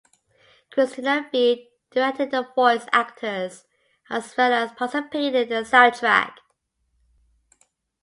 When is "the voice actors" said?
2.31-3.65